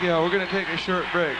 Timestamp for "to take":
0.44-0.68